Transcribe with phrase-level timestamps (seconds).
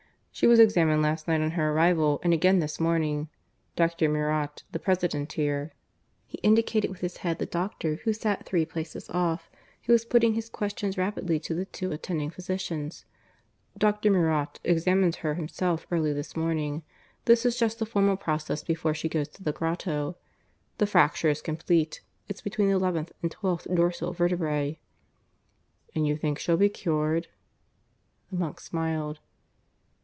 [0.33, 3.29] "She was examined last night on her arrival, and again this morning.
[3.75, 4.09] Dr.
[4.09, 5.73] Meurot, the President here"
[6.25, 9.51] (he indicated with his head the doctor who sat three places off,
[9.83, 13.05] who was putting his questions rapidly to the two attending physicians)
[13.77, 14.09] "Dr.
[14.09, 16.81] Meurot examined her himself early this morning.
[17.25, 20.15] This is just the formal process before she goes to the grotto.
[20.79, 22.01] The fracture is complete.
[22.27, 24.79] It's between the eleventh and twelfth dorsal vertebrae."
[25.93, 27.27] "And you think she'll be cured?"
[28.31, 29.19] The monk smiled.